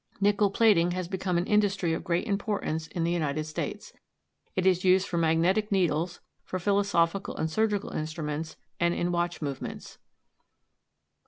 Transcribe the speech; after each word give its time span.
Nickel 0.19 0.49
plating 0.49 0.93
has 0.93 1.07
become 1.07 1.37
an 1.37 1.45
industry 1.45 1.93
of 1.93 2.03
great 2.03 2.25
importance 2.25 2.87
in 2.87 3.03
the 3.03 3.11
United 3.11 3.43
States. 3.43 3.93
It 4.55 4.65
is 4.65 4.83
used 4.83 5.07
for 5.07 5.19
magnetic 5.19 5.71
needles, 5.71 6.21
for 6.43 6.57
philosophical 6.57 7.37
and 7.37 7.51
surgical 7.51 7.91
instruments, 7.91 8.55
and 8.79 8.95
in 8.95 9.11
watch 9.11 9.43
movements. 9.43 9.99